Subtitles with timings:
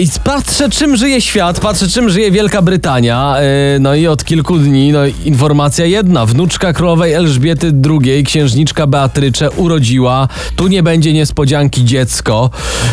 [0.00, 3.34] I patrzę, czym żyje świat, patrzę, czym żyje Wielka Brytania.
[3.38, 6.26] E, No i od kilku dni, no informacja jedna.
[6.26, 10.28] Wnuczka królowej Elżbiety II, księżniczka Beatrycze, urodziła.
[10.56, 12.50] Tu nie będzie niespodzianki dziecko.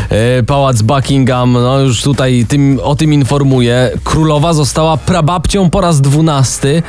[0.10, 3.92] E, Pałac Buckingham, no już tutaj tym, o tym informuje.
[4.04, 6.84] Królowa została prababcią po raz dwunasty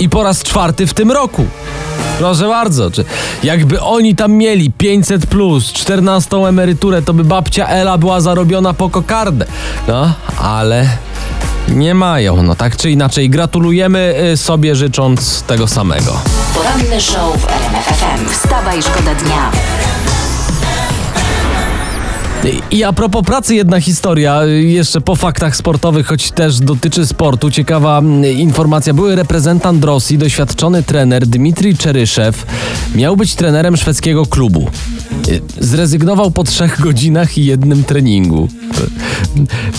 [0.00, 1.46] i po raz czwarty w tym roku.
[2.20, 3.04] Proszę bardzo, czy
[3.42, 8.90] jakby oni tam mieli 500 plus, 14 emeryturę, to by babcia Ela była zarobiona po
[8.90, 9.46] kokardę.
[9.88, 10.88] No, ale
[11.68, 12.42] nie mają.
[12.42, 16.20] No tak czy inaczej, gratulujemy y, sobie życząc tego samego.
[16.54, 18.28] Poranny show w RMF FM.
[18.28, 19.50] Wstawaj, szkoda dnia.
[22.70, 27.50] I- a propos pracy, jedna historia, y, jeszcze po faktach sportowych, choć też dotyczy sportu.
[27.50, 28.94] Ciekawa mm, informacja.
[28.94, 32.46] Były reprezentant Rosji, doświadczony trener Dmitrij Czeryszew,
[32.94, 34.70] miał być trenerem szwedzkiego klubu.
[35.28, 38.48] Y, Zrezygnował po trzech godzinach i jednym treningu.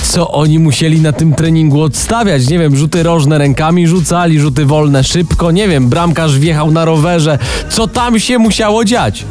[0.03, 2.47] Co oni musieli na tym treningu odstawiać?
[2.49, 7.37] Nie wiem, rzuty rożne rękami rzucali, rzuty wolne szybko, nie wiem, bramkarz wjechał na rowerze.
[7.69, 9.25] Co tam się musiało dziać?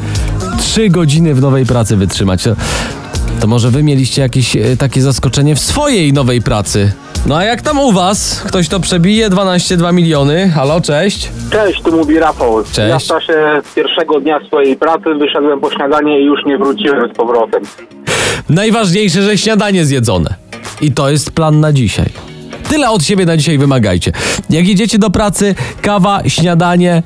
[0.59, 2.43] Trzy godziny w nowej pracy wytrzymać.
[3.41, 6.91] To, może wy mieliście jakieś e, takie zaskoczenie w swojej nowej pracy?
[7.25, 8.41] No a jak tam u was?
[8.47, 9.29] Ktoś to przebije?
[9.29, 10.49] 12,2 miliony.
[10.49, 11.29] Halo, cześć.
[11.51, 12.63] Cześć, tu mówi Rafał.
[12.63, 12.77] Cześć.
[12.77, 13.33] Ja w czasie
[13.75, 17.63] pierwszego dnia swojej pracy wyszedłem po śniadanie i już nie wróciłem z powrotem.
[18.49, 20.35] Najważniejsze, że śniadanie zjedzone.
[20.81, 22.09] I to jest plan na dzisiaj.
[22.69, 24.11] Tyle od siebie na dzisiaj wymagajcie.
[24.49, 27.03] Jak idziecie do pracy, kawa, śniadanie,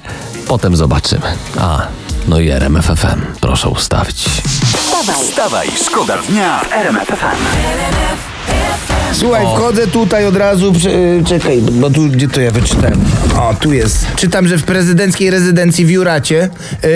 [0.48, 1.26] potem zobaczymy.
[1.60, 1.88] A,
[2.28, 3.22] no i RMF FM.
[3.42, 4.42] Proszę ustawić.
[4.78, 8.95] Wstawaj, Wstawaj, szkoda dnia w RMF FM.
[9.14, 13.00] Słuchaj, wchodzę tutaj od razu, prze- y, czekaj, bo tu, gdzie to ja wyczytałem?
[13.38, 14.06] O, tu jest.
[14.16, 16.50] Czytam, że w prezydenckiej rezydencji w Juracie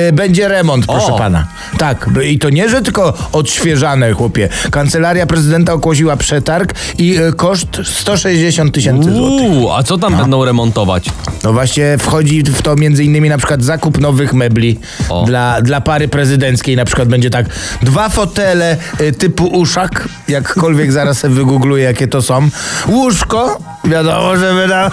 [0.10, 1.18] y, będzie remont, proszę O.
[1.18, 1.48] pana.
[1.78, 4.50] Tak, b- i to nie, że tylko odświeżane, chłopie.
[4.72, 9.52] Kancelaria prezydenta ogłosiła przetarg i y, koszt 160 tysięcy złotych.
[9.52, 11.06] Uuu, a co tam będą remontować?
[11.44, 14.80] No właśnie wchodzi w to między innymi na przykład zakup nowych mebli
[15.10, 15.24] O.
[15.26, 16.76] dla, dla pary prezydenckiej.
[16.76, 17.46] Na przykład będzie tak
[17.82, 22.50] dwa fotele y, typu uszak, jakkolwiek zaraz sobie wygoogluję jakie to są.
[22.88, 24.92] Łóżko, wiadomo, że wydam.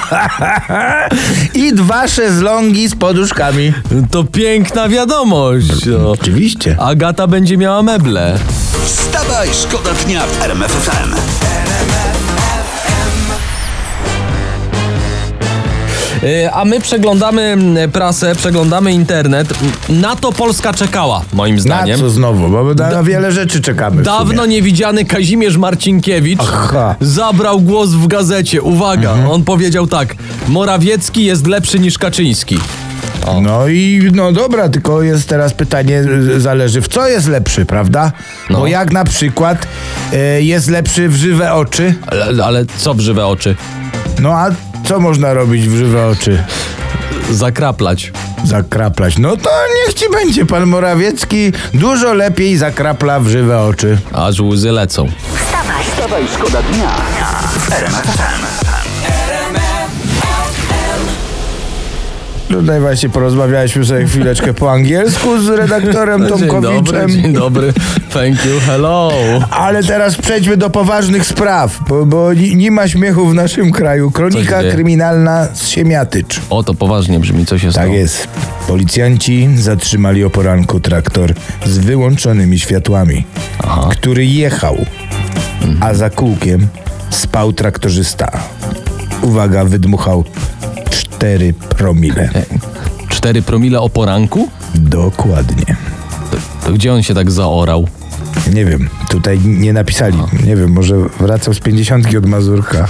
[1.64, 3.72] I dwa szezlongi z poduszkami.
[4.10, 5.86] To piękna wiadomość.
[5.86, 6.10] No.
[6.10, 6.76] Oczywiście.
[6.80, 8.38] Agata będzie miała meble.
[8.84, 10.72] Wstawaj, szkoda dnia w RMF
[16.52, 19.48] A my przeglądamy mm, prasę, przeglądamy internet.
[19.88, 22.00] Na to Polska czekała, moim Na zdaniem.
[22.00, 22.48] co znowu?
[22.48, 24.02] Bo na, na wiele rzeczy czekamy.
[24.02, 26.94] Dawno niewidziany Kazimierz Marcinkiewicz Aha.
[27.00, 28.62] zabrał głos w gazecie.
[28.62, 29.30] Uwaga, Mhm.
[29.30, 30.14] on powiedział tak:
[30.48, 32.58] Morawiecki jest lepszy niż Kaczyński.
[33.42, 36.00] No i no dobra, tylko jest teraz pytanie,
[36.36, 38.12] y, zależy w co jest lepszy, prawda?
[38.50, 38.58] No.
[38.58, 39.66] Bo jak na przykład
[40.38, 43.54] y, jest lepszy w żywe oczy, Ale, ale co w żywe oczy?
[44.20, 44.50] no a
[44.86, 46.44] co można robić w żywe oczy?
[47.30, 48.12] Zakraplać.
[48.44, 49.18] Zakraplać.
[49.18, 53.98] No to niech ci będzie, pan Morawiecki dużo lepiej zakrapla w żywe oczy.
[54.12, 55.08] Aż łzy lecą.
[55.34, 56.94] wstawaj, Wstawaj, szkoda dnia
[57.70, 58.85] RMF
[62.48, 67.10] Tutaj właśnie porozmawialiśmy sobie chwileczkę po angielsku z redaktorem Dzień dobry, Tomkowiczem.
[67.10, 67.72] dzień dobry.
[68.12, 69.12] Thank you, hello.
[69.50, 74.10] Ale teraz przejdźmy do poważnych spraw, bo, bo nie, ma śmiechu w naszym kraju.
[74.10, 76.40] Kronika kryminalna z Siemiatycz.
[76.50, 77.86] O, to poważnie brzmi, co się stało.
[77.86, 78.28] Tak jest.
[78.68, 81.34] Policjanci zatrzymali o poranku traktor
[81.66, 83.24] z wyłączonymi światłami,
[83.90, 84.76] który jechał,
[85.80, 86.68] a za kółkiem
[87.10, 88.32] spał traktorzysta.
[89.22, 90.24] Uwaga, wydmuchał
[91.18, 92.28] 4 promile.
[93.08, 94.48] 4 promile o poranku?
[94.74, 95.76] Dokładnie.
[96.30, 97.88] To, to gdzie on się tak zaorał?
[98.54, 100.18] Nie wiem, tutaj nie napisali.
[100.46, 102.88] Nie wiem, może wracał z pięćdziesiątki od Mazurka.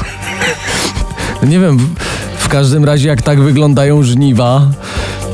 [1.42, 4.66] No Nie wiem, w, w każdym razie jak tak wyglądają żniwa,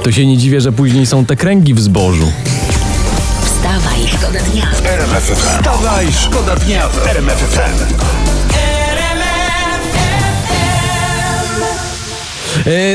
[0.02, 2.26] to się nie dziwię, że później są te kręgi w zbożu.
[3.44, 4.66] wstawaj, szkoda dnia.
[4.84, 5.58] RMF FM.
[5.58, 7.94] Wstawaj, szkoda dnia w RMF FM.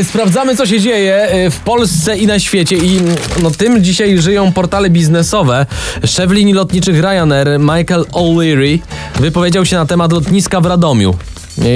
[0.03, 2.75] Sprawdzamy, co się dzieje e, w Polsce i na świecie.
[2.77, 5.65] I mm, no, tym dzisiaj żyją portale biznesowe.
[6.05, 8.79] Szef linii lotniczych Ryanair, Michael O'Leary,
[9.19, 11.13] wypowiedział się na temat lotniska w Radomiu.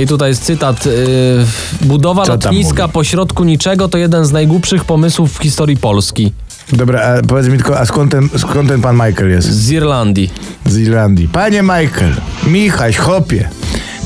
[0.03, 0.87] I tutaj jest cytat.
[0.87, 0.89] e,
[1.85, 2.93] Budowa lotniska mówi?
[2.93, 6.33] pośrodku niczego to jeden z najgłupszych pomysłów w historii Polski.
[6.73, 9.51] Dobra, a powiedz mi tylko, a skąd ten, skąd ten pan Michael jest?
[9.51, 10.29] Z Irlandii.
[10.65, 11.27] Z Irlandii.
[11.27, 12.13] Panie Michael,
[12.47, 13.49] Michaś, chopie.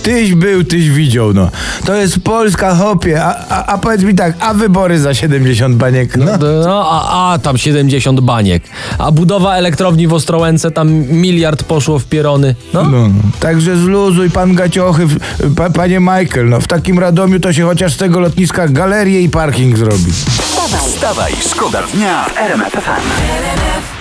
[0.06, 1.50] Tyś był, tyś widział, no.
[1.86, 3.24] To jest Polska, hopie.
[3.24, 6.18] A, a, a powiedz mi tak, a wybory za 70 baniek?
[6.18, 6.32] No.
[6.66, 8.64] No, a, a tam 70 baniek.
[8.98, 12.56] A budowa elektrowni w Ostrołęce, tam miliard poszło w pierony.
[12.74, 12.84] No.
[12.84, 13.10] No, no.
[13.40, 15.08] Także zluzuj pan Gaciochy,
[15.56, 19.30] pa, panie Michael, no w takim Radomiu to się chociaż z tego lotniska galerię i
[19.30, 20.12] parking zrobi.
[20.12, 23.95] Wstawaj, Wstawaj, szkoda dnia w RMF FM.